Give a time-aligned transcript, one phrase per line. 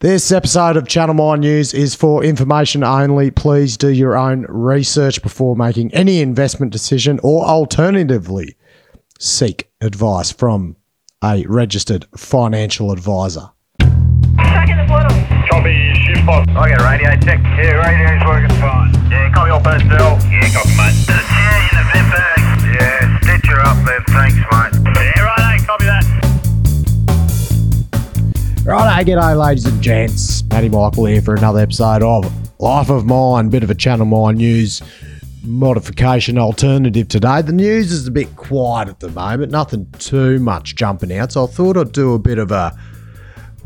[0.00, 3.32] This episode of Channel Mine News is for information only.
[3.32, 8.54] Please do your own research before making any investment decision or alternatively
[9.18, 10.76] seek advice from
[11.24, 13.50] a registered financial advisor.
[14.36, 15.10] Back in the portal.
[15.50, 15.74] Copy,
[16.06, 16.46] shift box.
[16.54, 17.42] I get radio check.
[17.58, 18.94] Yeah, radio's working fine.
[19.10, 20.14] Yeah, copy all personnel.
[20.30, 20.94] Yeah, copy, mate.
[21.10, 22.38] Yeah, in the vent bag.
[22.70, 24.04] Yeah, stitch her up there.
[24.14, 24.94] Thanks, mate.
[24.94, 26.17] Yeah, right, copy that.
[28.68, 30.44] Right, g'day, ladies and gents.
[30.44, 34.34] Matty Michael here for another episode of Life of Mine, bit of a Channel Mine
[34.34, 34.82] News
[35.42, 37.40] modification alternative today.
[37.40, 41.44] The news is a bit quiet at the moment, nothing too much jumping out, so
[41.44, 42.78] I thought I'd do a bit of a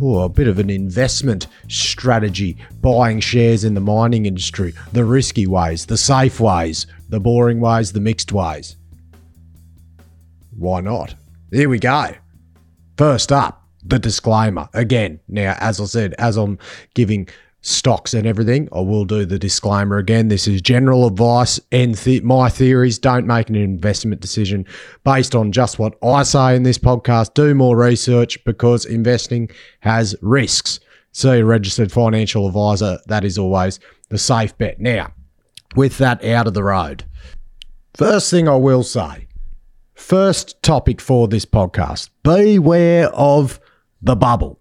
[0.01, 5.84] a bit of an investment strategy, buying shares in the mining industry, the risky ways,
[5.84, 8.77] the safe ways, the boring ways, the mixed ways.
[10.57, 11.17] Why not?
[11.51, 12.15] Here we go.
[12.97, 14.69] First up, the disclaimer.
[14.75, 16.59] Again, now, as I said, as I'm
[16.95, 17.29] giving
[17.63, 20.29] stocks and everything, I will do the disclaimer again.
[20.29, 22.98] This is general advice and th- my theories.
[22.98, 24.67] Don't make an investment decision
[25.05, 27.34] based on just what I say in this podcast.
[27.34, 30.81] Do more research because investing has risks.
[31.12, 32.99] See a registered financial advisor.
[33.06, 33.78] That is always
[34.09, 34.81] the safe bet.
[34.81, 35.12] Now,
[35.77, 37.05] with that out of the road,
[37.95, 39.28] first thing I will say
[40.03, 43.61] First topic for this podcast beware of
[44.03, 44.58] the bubble.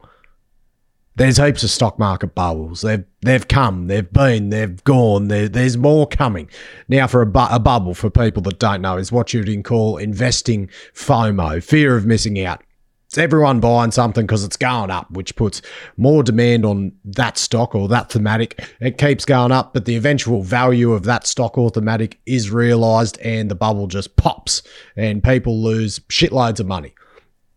[1.16, 2.82] There's heaps of stock market bubbles.
[2.82, 5.28] They've they've come, they've been, they've gone.
[5.28, 6.50] There, there's more coming.
[6.88, 9.98] Now, for a, bu- a bubble, for people that don't know, is what you'd call
[9.98, 12.64] investing FOMO, fear of missing out.
[13.12, 15.62] It's everyone buying something because it's going up, which puts
[15.98, 18.66] more demand on that stock or that thematic.
[18.80, 23.20] It keeps going up, but the eventual value of that stock or thematic is realized
[23.20, 24.64] and the bubble just pops
[24.96, 26.94] and people lose shitloads of money.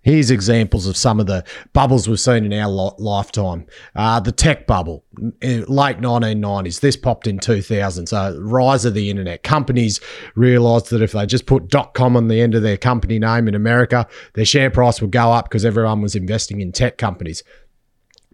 [0.05, 3.65] Here's examples of some of the bubbles we've seen in our li- lifetime.
[3.97, 5.03] Uh, the tech bubble,
[5.41, 6.81] late 1990s.
[6.81, 8.07] This popped in 2000.
[8.07, 9.43] So, rise of the internet.
[9.43, 10.03] Companies
[10.35, 13.55] realized that if they just put .com on the end of their company name in
[13.55, 17.43] America, their share price would go up because everyone was investing in tech companies.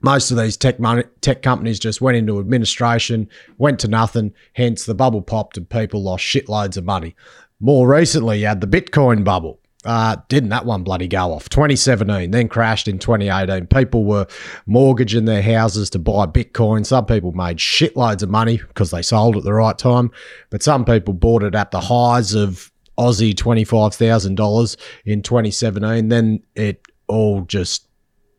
[0.03, 4.35] Most of these tech money, tech companies just went into administration, went to nothing.
[4.55, 7.15] Hence, the bubble popped and people lost shitloads of money.
[7.61, 9.60] More recently, you had the Bitcoin bubble.
[9.85, 11.49] Uh, didn't that one bloody go off?
[11.49, 13.67] 2017, then crashed in 2018.
[13.67, 14.27] People were
[14.67, 16.85] mortgaging their houses to buy Bitcoin.
[16.85, 20.11] Some people made shitloads of money because they sold at the right time,
[20.51, 24.77] but some people bought it at the highs of Aussie $25,000
[25.07, 26.09] in 2017.
[26.09, 27.89] Then it all just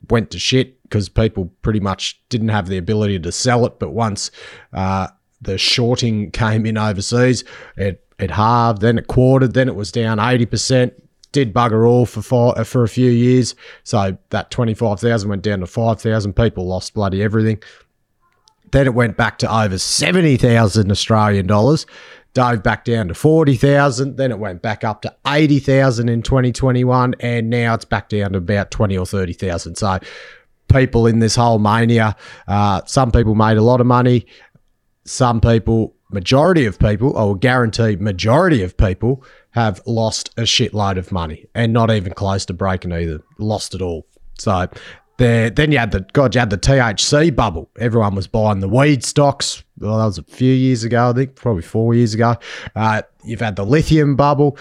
[0.10, 3.80] went to shit because people pretty much didn't have the ability to sell it.
[3.80, 4.30] But once
[4.74, 5.08] uh,
[5.42, 7.44] the shorting came in overseas,
[7.78, 10.92] it it halved, then it quartered, then it was down 80%.
[11.32, 13.56] Did bugger all for five, for a few years.
[13.84, 16.34] So that 25,000 went down to 5,000.
[16.34, 17.62] People lost bloody everything.
[18.72, 21.86] Then it went back to over 70,000 Australian dollars,
[22.34, 24.16] dove back down to 40,000.
[24.16, 27.16] Then it went back up to 80,000 in 2021.
[27.20, 29.76] And now it's back down to about 20 or 30,000.
[29.76, 30.00] So
[30.72, 32.16] people in this whole mania,
[32.48, 34.26] uh, some people made a lot of money.
[35.04, 40.98] Some people, majority of people, I will guarantee majority of people have lost a shitload
[40.98, 43.22] of money and not even close to breaking either.
[43.38, 44.06] Lost it all.
[44.38, 44.68] So
[45.18, 47.70] there, then you had the God, you had the THC bubble.
[47.80, 49.64] Everyone was buying the weed stocks.
[49.78, 52.36] Well, that was a few years ago, I think, probably four years ago.
[52.76, 54.58] Uh, you've had the lithium bubble.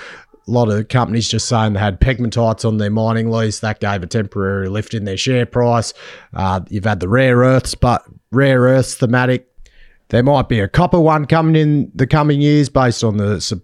[0.49, 3.61] A lot of companies just saying they had pegmatites on their mining lease.
[3.61, 5.95] That gave a temporary lift in their share price.
[6.35, 9.50] Uh, you've had the rare earths, but rare earths thematic.
[10.11, 13.63] There might be a copper one coming in the coming years based on the su-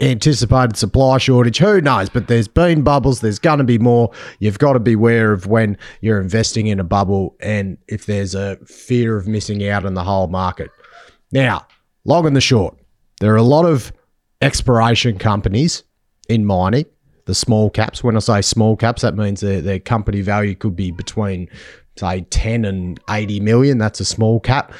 [0.00, 1.58] anticipated supply shortage.
[1.58, 2.08] Who knows?
[2.08, 3.20] But there's been bubbles.
[3.20, 4.10] There's going to be more.
[4.38, 8.34] You've got to be aware of when you're investing in a bubble and if there's
[8.34, 10.70] a fear of missing out on the whole market.
[11.32, 11.66] Now,
[12.04, 12.78] long and the short,
[13.20, 13.92] there are a lot of
[14.40, 15.82] exploration companies
[16.30, 16.86] in mining,
[17.26, 18.02] the small caps.
[18.02, 21.50] When I say small caps, that means their, their company value could be between,
[21.98, 23.76] say, 10 and 80 million.
[23.76, 24.72] That's a small cap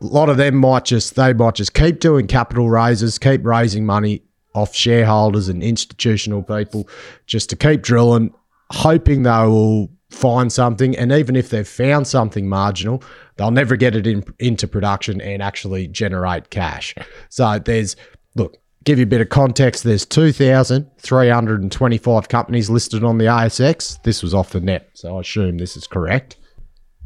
[0.00, 3.84] a lot of them might just they might just keep doing capital raises, keep raising
[3.84, 4.22] money
[4.54, 6.88] off shareholders and institutional people
[7.26, 8.34] just to keep drilling,
[8.70, 10.96] hoping they will find something.
[10.96, 13.02] And even if they've found something marginal,
[13.36, 16.94] they'll never get it in, into production and actually generate cash.
[17.28, 17.96] So there's
[18.34, 24.02] look, give you a bit of context, there's 2,325 companies listed on the ASX.
[24.02, 26.38] This was off the net, so I assume this is correct.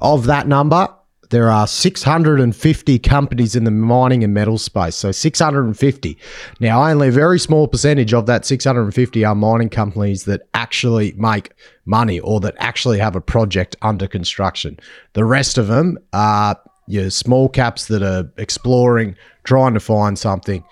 [0.01, 0.89] Of that number,
[1.35, 4.95] there are 650 companies in the mining and metal space.
[4.95, 6.17] So 650.
[6.61, 11.51] Now, only a very small percentage of that 650 are mining companies that actually make
[11.87, 14.79] money or that actually have a project under construction.
[15.15, 20.63] The rest of them are your small caps that are exploring, trying to find something,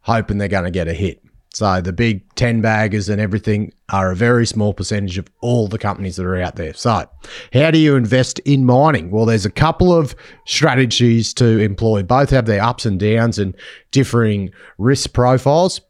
[0.00, 1.22] hoping they're going to get a hit.
[1.52, 5.78] So the big 10 baggers and everything are a very small percentage of all the
[5.78, 6.74] companies that are out there.
[6.74, 7.08] So,
[7.52, 9.10] how do you invest in mining?
[9.10, 12.02] Well, there's a couple of strategies to employ.
[12.02, 13.54] Both have their ups and downs and
[13.92, 15.80] differing risk profiles.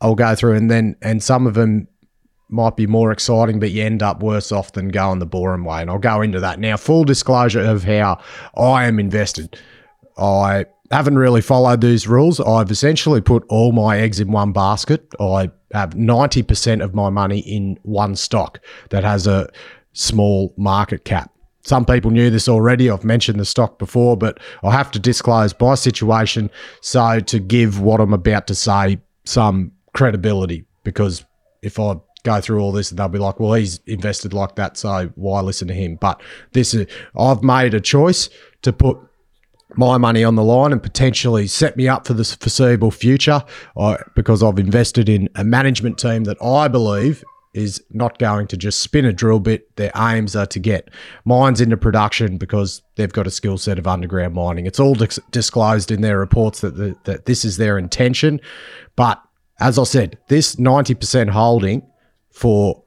[0.00, 1.88] I'll go through and then and some of them
[2.48, 5.80] might be more exciting, but you end up worse off than going the boring way.
[5.80, 6.76] And I'll go into that now.
[6.76, 8.20] Full disclosure of how
[8.56, 9.58] I am invested.
[10.16, 12.40] I haven't really followed these rules.
[12.40, 15.06] I've essentially put all my eggs in one basket.
[15.20, 18.60] I have 90% of my money in one stock
[18.90, 19.48] that has a
[19.92, 21.30] small market cap.
[21.64, 22.88] Some people knew this already.
[22.88, 26.50] I've mentioned the stock before, but I have to disclose my situation
[26.80, 31.24] so to give what I'm about to say some credibility because
[31.62, 35.10] if I go through all this they'll be like, well, he's invested like that, so
[35.16, 35.96] why listen to him?
[35.96, 36.22] But
[36.52, 36.86] this is
[37.18, 38.28] I've made a choice
[38.62, 38.98] to put
[39.74, 43.42] my money on the line and potentially set me up for the foreseeable future
[43.76, 48.56] uh, because I've invested in a management team that I believe is not going to
[48.56, 49.74] just spin a drill bit.
[49.76, 50.90] Their aims are to get
[51.24, 54.66] mines into production because they've got a skill set of underground mining.
[54.66, 58.40] It's all dis- disclosed in their reports that, the, that this is their intention.
[58.94, 59.22] But
[59.58, 61.82] as I said, this 90% holding
[62.30, 62.84] for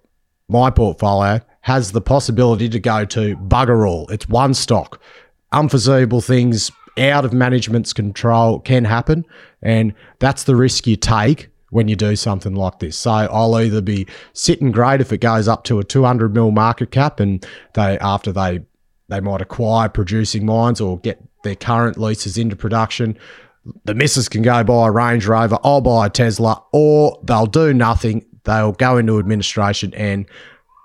[0.47, 4.07] my portfolio has the possibility to go to bugger all.
[4.09, 5.01] It's one stock
[5.51, 9.25] unforeseeable things out of management's control can happen.
[9.61, 12.97] And that's the risk you take when you do something like this.
[12.97, 16.91] So I'll either be sitting great if it goes up to a 200 mil market
[16.91, 18.61] cap and they, after they,
[19.07, 23.17] they might acquire producing mines or get their current leases into production.
[23.85, 27.73] The missus can go buy a Range Rover, I'll buy a Tesla, or they'll do
[27.73, 28.25] nothing.
[28.45, 30.25] They'll go into administration and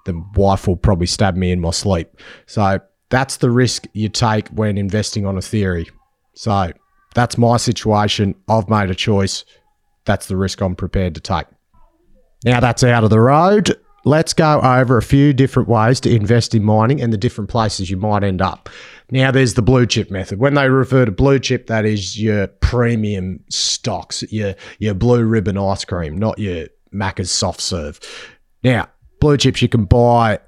[0.04, 2.10] the wife will probably stab me in my sleep.
[2.46, 5.88] So that's the risk you take when investing on a theory.
[6.34, 6.72] So
[7.14, 8.34] that's my situation.
[8.48, 9.44] I've made a choice.
[10.04, 11.46] That's the risk I'm prepared to take.
[12.44, 13.76] Now that's out of the road.
[14.06, 17.88] Let's go over a few different ways to invest in mining and the different places
[17.88, 18.68] you might end up.
[19.10, 20.38] Now, there's the blue chip method.
[20.38, 25.56] When they refer to blue chip, that is your premium stocks, your, your blue ribbon
[25.56, 27.98] ice cream, not your Macca's soft serve.
[28.62, 28.88] Now,
[29.20, 30.38] blue chips you can buy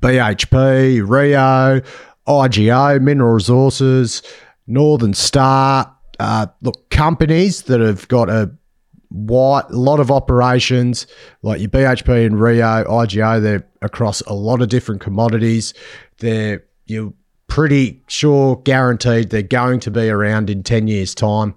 [0.00, 1.80] BHP, Rio,
[2.26, 4.22] IGO, Mineral Resources,
[4.66, 5.96] Northern Star.
[6.18, 8.50] Uh, look, companies that have got a
[9.10, 11.06] wide, lot of operations
[11.42, 15.74] like your BHP and Rio, IGO, they're across a lot of different commodities.
[16.18, 17.12] They're you're
[17.46, 21.54] pretty sure guaranteed they're going to be around in 10 years' time.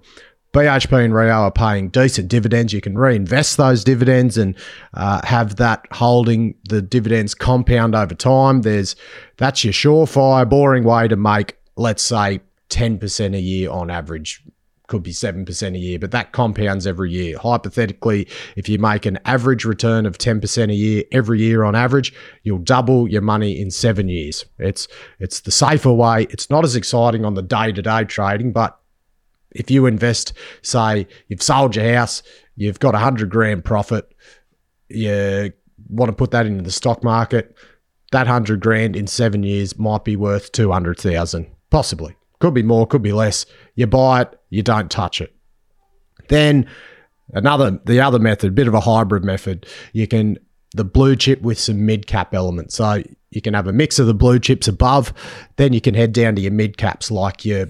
[0.54, 2.72] BHP and Rio are paying decent dividends.
[2.72, 4.54] You can reinvest those dividends and
[4.94, 8.62] uh, have that holding the dividends compound over time.
[8.62, 8.94] There's
[9.36, 12.38] that's your surefire, boring way to make, let's say,
[12.70, 14.44] 10% a year on average.
[14.86, 17.36] Could be 7% a year, but that compounds every year.
[17.38, 22.12] Hypothetically, if you make an average return of 10% a year every year on average,
[22.44, 24.44] you'll double your money in seven years.
[24.58, 24.86] It's
[25.18, 26.28] it's the safer way.
[26.30, 28.78] It's not as exciting on the day-to-day trading, but
[29.54, 32.22] if you invest, say, you've sold your house,
[32.56, 34.12] you've got a hundred grand profit,
[34.88, 35.52] you
[35.88, 37.56] want to put that into the stock market,
[38.12, 42.16] that hundred grand in seven years might be worth two hundred thousand, possibly.
[42.40, 43.46] Could be more, could be less.
[43.74, 45.34] You buy it, you don't touch it.
[46.28, 46.68] Then
[47.32, 50.38] another, the other method, bit of a hybrid method, you can
[50.74, 52.74] the blue chip with some mid cap elements.
[52.74, 55.12] So you can have a mix of the blue chips above,
[55.56, 57.68] then you can head down to your mid caps like your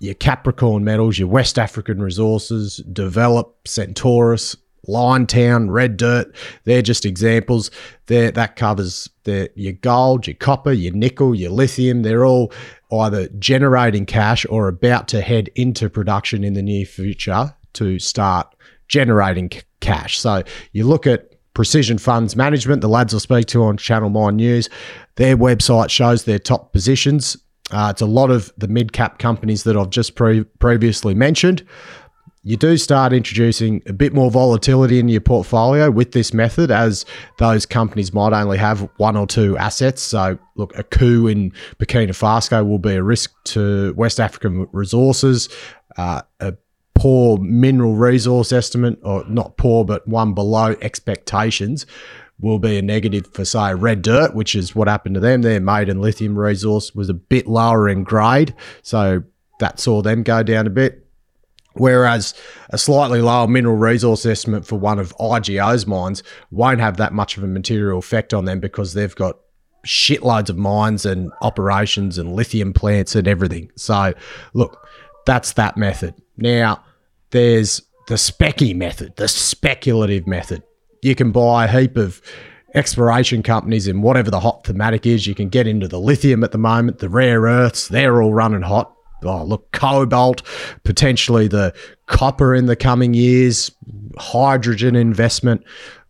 [0.00, 4.56] your Capricorn metals, your West African resources, Develop, Centaurus,
[4.88, 6.34] Liontown, Red Dirt.
[6.64, 7.70] They're just examples.
[8.06, 12.02] That covers the your gold, your copper, your nickel, your lithium.
[12.02, 12.50] They're all
[12.90, 18.52] either generating cash or about to head into production in the near future to start
[18.88, 20.18] generating c- cash.
[20.18, 20.42] So
[20.72, 24.68] you look at Precision Funds Management, the lads will speak to on Channel Mine News.
[25.16, 27.36] Their website shows their top positions
[27.70, 31.66] uh, it's a lot of the mid cap companies that I've just pre- previously mentioned.
[32.42, 37.04] You do start introducing a bit more volatility in your portfolio with this method, as
[37.38, 40.00] those companies might only have one or two assets.
[40.00, 45.50] So, look, a coup in Burkina Faso will be a risk to West African resources.
[45.98, 46.54] Uh, a
[46.94, 51.84] poor mineral resource estimate, or not poor, but one below expectations,
[52.40, 55.42] will be a negative for, say, Red Dirt, which is what happened to them.
[55.42, 59.22] Their maiden lithium resource was a bit lower in grade, so
[59.58, 61.06] that saw them go down a bit.
[61.74, 62.34] Whereas
[62.70, 67.36] a slightly lower mineral resource estimate for one of IGO's mines won't have that much
[67.36, 69.38] of a material effect on them because they've got
[69.86, 73.70] shitloads of mines and operations and lithium plants and everything.
[73.76, 74.14] So,
[74.52, 74.84] look,
[75.26, 76.14] that's that method.
[76.36, 76.82] Now,
[77.30, 80.62] there's the specky method, the speculative method.
[81.02, 82.20] You can buy a heap of
[82.74, 85.26] exploration companies in whatever the hot thematic is.
[85.26, 88.62] You can get into the lithium at the moment, the rare earths, they're all running
[88.62, 88.94] hot.
[89.22, 90.42] Oh, look, cobalt,
[90.84, 91.74] potentially the
[92.06, 93.70] copper in the coming years,
[94.16, 95.62] hydrogen investment,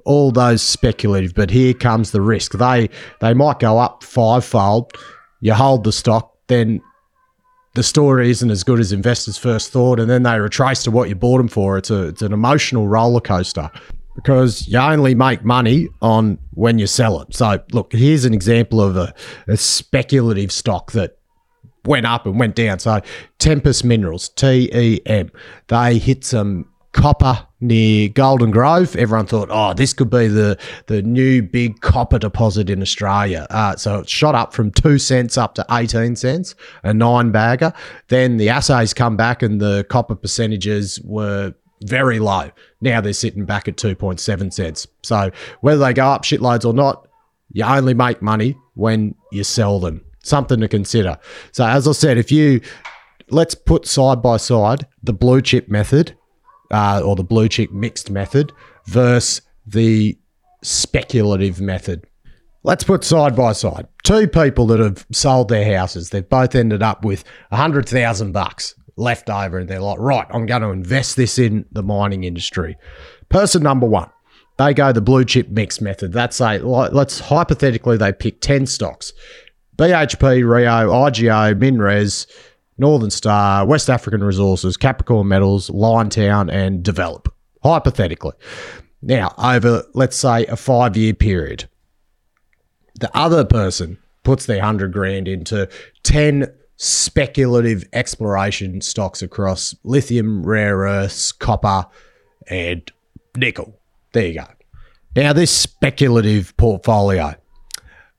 [0.05, 1.35] all those speculative.
[1.35, 2.53] But here comes the risk.
[2.53, 2.89] They
[3.21, 4.93] they might go up fivefold.
[5.41, 6.81] You hold the stock, then
[7.75, 11.09] the story isn't as good as investors first thought, and then they retrace to what
[11.09, 11.79] you bought them for.
[11.79, 13.73] It's a it's an emotional roller coaster
[14.23, 17.35] because you only make money on when you sell it.
[17.35, 19.15] So look, here's an example of a,
[19.49, 21.19] a speculative stock that
[21.85, 22.79] went up and went down.
[22.79, 23.01] So
[23.39, 25.31] Tempest Minerals, T E M,
[25.69, 28.97] they hit some copper near Golden Grove.
[28.97, 33.47] Everyone thought, oh, this could be the the new big copper deposit in Australia.
[33.49, 37.73] Uh, so it shot up from two cents up to eighteen cents, a nine bagger.
[38.09, 42.51] Then the assays come back and the copper percentages were very low.
[42.81, 44.87] Now they're sitting back at two point seven cents.
[45.03, 47.07] So whether they go up shitloads or not,
[47.53, 50.05] you only make money when you sell them.
[50.23, 51.19] Something to consider.
[51.53, 52.61] So as I said, if you
[53.31, 56.17] let's put side by side the blue chip method
[56.71, 58.53] uh, or the blue chip mixed method
[58.87, 60.19] versus the
[60.63, 62.05] speculative method.
[62.63, 66.11] Let's put side by side two people that have sold their houses.
[66.11, 70.27] They've both ended up with a hundred thousand bucks left over, and they're like, right,
[70.31, 72.77] I'm going to invest this in the mining industry.
[73.29, 74.11] Person number one,
[74.59, 76.13] they go the blue chip mix method.
[76.13, 79.13] That's a let's hypothetically they pick ten stocks:
[79.77, 82.27] BHP, Rio, IGO, Minres,
[82.77, 87.33] Northern Star, West African Resources, Capricorn Metals, Liontown, and Develop.
[87.63, 88.33] Hypothetically.
[89.03, 91.69] Now, over, let's say, a five year period,
[92.99, 95.69] the other person puts their 100 grand into
[96.03, 96.47] 10
[96.83, 101.85] speculative exploration stocks across lithium, rare earths, copper,
[102.49, 102.91] and
[103.37, 103.79] nickel.
[104.13, 104.47] There you go.
[105.15, 107.35] Now, this speculative portfolio,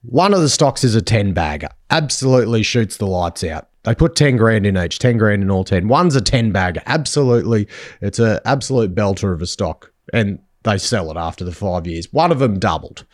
[0.04, 3.68] one of the stocks is a 10 bagger, absolutely shoots the lights out.
[3.82, 5.88] They put 10 grand in each, 10 grand in all 10.
[5.88, 7.68] One's a 10 bagger, absolutely.
[8.00, 12.14] It's an absolute belter of a stock, and they sell it after the five years.
[12.14, 13.06] One of them doubled.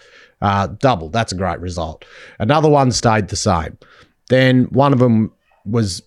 [0.42, 1.14] Uh, doubled.
[1.14, 2.04] That's a great result.
[2.38, 3.78] Another one stayed the same.
[4.28, 5.32] Then one of them
[5.68, 6.02] was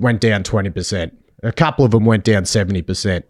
[0.00, 1.10] went down 20%.
[1.42, 3.22] A couple of them went down 70%.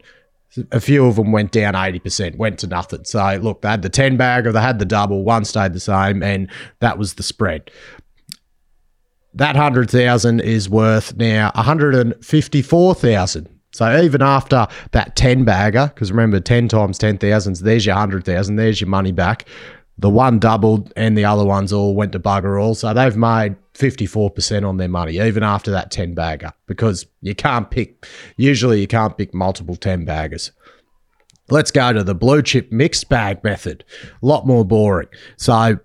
[0.73, 3.05] A few of them went down 80%, went to nothing.
[3.05, 6.23] So, look, they had the 10 bagger, they had the double, one stayed the same,
[6.23, 7.71] and that was the spread.
[9.35, 13.49] That 100,000 is worth now 154,000.
[13.73, 18.81] So even after that 10 bagger, because remember 10 times 10,000, there's your 100,000, there's
[18.81, 19.45] your money back.
[19.99, 22.75] The one doubled and the other ones all went to bugger all.
[22.75, 27.71] So they've made 54% on their money, even after that 10 bagger, because you can't
[27.71, 30.53] pick, usually you can't pick multiple 10 baggers.
[31.49, 33.85] Let's go to the blue chip mixed bag method.
[34.23, 35.09] A lot more boring.
[35.37, 35.79] So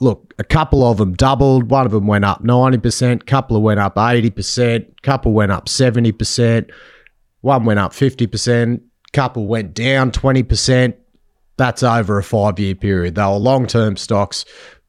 [0.00, 1.70] look, a couple of them doubled.
[1.70, 6.70] One of them went up 90%, couple of went up 80%, couple went up 70%,
[7.40, 8.80] one went up 50%,
[9.12, 10.94] couple went down 20%.
[11.56, 13.14] That's over a five year period.
[13.14, 14.44] They were long term stocks.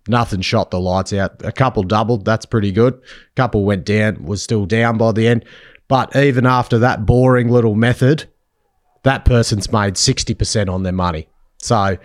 [0.07, 1.43] Nothing shot the lights out.
[1.43, 2.25] A couple doubled.
[2.25, 2.93] That's pretty good.
[2.93, 5.45] A couple went down, was still down by the end.
[5.87, 8.25] But even after that boring little method,
[9.03, 11.27] that person's made 60% on their money.
[11.59, 11.97] So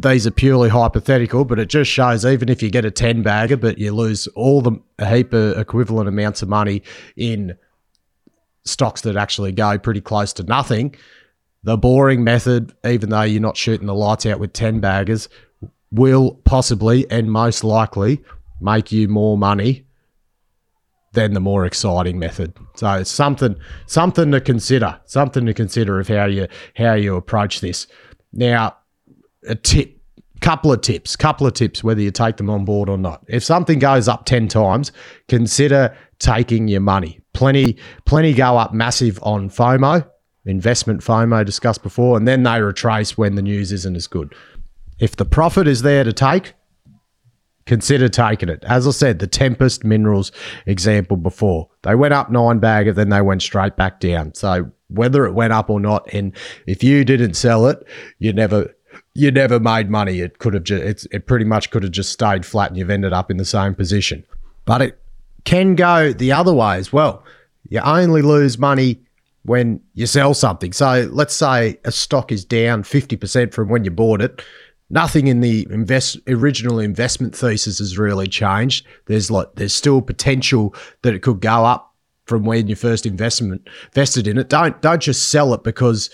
[0.00, 3.56] these are purely hypothetical, but it just shows even if you get a 10 bagger,
[3.56, 6.82] but you lose all the heap of equivalent amounts of money
[7.16, 7.56] in
[8.64, 10.94] stocks that actually go pretty close to nothing,
[11.64, 15.28] the boring method, even though you're not shooting the lights out with 10 baggers,
[15.90, 18.22] will possibly and most likely
[18.60, 19.86] make you more money
[21.12, 22.52] than the more exciting method.
[22.74, 23.56] So it's something
[23.86, 27.86] something to consider, something to consider of how you how you approach this.
[28.32, 28.76] Now,
[29.46, 29.96] a tip,
[30.40, 33.24] couple of tips, couple of tips, whether you take them on board or not.
[33.28, 34.90] If something goes up 10 times,
[35.28, 37.20] consider taking your money.
[37.32, 40.08] Plenty, plenty go up massive on FOMO,
[40.46, 44.34] investment FOMO discussed before, and then they retrace when the news isn't as good.
[44.98, 46.54] If the profit is there to take,
[47.66, 48.62] consider taking it.
[48.64, 50.32] As I said, the Tempest Minerals
[50.66, 54.34] example before, they went up nine bag and then they went straight back down.
[54.34, 56.32] So whether it went up or not, and
[56.66, 57.86] if you didn't sell it,
[58.18, 58.74] you never
[59.14, 60.20] you never made money.
[60.20, 63.12] It could have just, it pretty much could have just stayed flat and you've ended
[63.12, 64.24] up in the same position.
[64.64, 65.00] But it
[65.44, 67.24] can go the other way as well.
[67.68, 69.00] You only lose money
[69.44, 70.72] when you sell something.
[70.72, 74.42] So let's say a stock is down 50% from when you bought it.
[74.90, 78.86] Nothing in the invest original investment thesis has really changed.
[79.06, 81.94] There's like there's still potential that it could go up
[82.26, 84.48] from when you first investment invested in it.
[84.48, 86.10] Don't don't just sell it because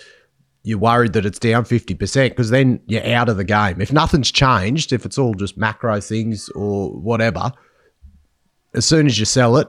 [0.63, 3.81] you're worried that it's down 50% because then you're out of the game.
[3.81, 7.53] If nothing's changed, if it's all just macro things or whatever,
[8.75, 9.69] as soon as you sell it,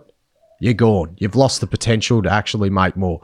[0.62, 1.16] you're gone.
[1.18, 3.20] You've lost the potential to actually make more.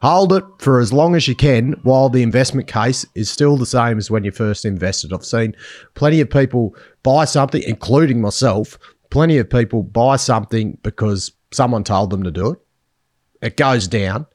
[0.00, 3.66] Hold it for as long as you can while the investment case is still the
[3.66, 5.12] same as when you first invested.
[5.12, 5.56] I've seen
[5.94, 8.78] plenty of people buy something, including myself,
[9.10, 12.58] plenty of people buy something because someone told them to do it.
[13.42, 14.26] It goes down.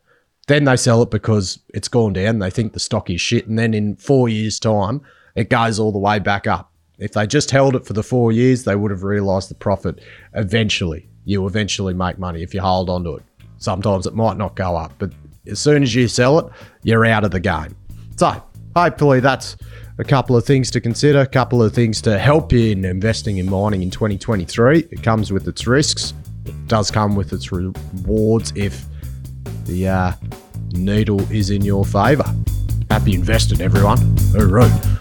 [0.48, 2.40] Then they sell it because it's gone down.
[2.40, 3.48] They think the stock is shit.
[3.48, 5.00] And then in four years' time,
[5.34, 6.74] it goes all the way back up.
[7.00, 10.02] If they just held it for the four years, they would have realized the profit
[10.34, 11.08] eventually.
[11.26, 13.24] You eventually make money if you hold on to it.
[13.58, 15.12] Sometimes it might not go up, but
[15.48, 16.52] as soon as you sell it,
[16.84, 17.76] you're out of the game.
[18.18, 18.44] So,
[18.76, 19.56] hopefully, that's
[19.98, 23.38] a couple of things to consider, a couple of things to help you in investing
[23.38, 24.88] in mining in 2023.
[24.92, 26.14] It comes with its risks,
[26.46, 28.86] it does come with its rewards if
[29.66, 30.12] the uh,
[30.72, 32.26] needle is in your favor.
[32.90, 34.00] Happy investing, everyone.
[34.36, 34.93] All right.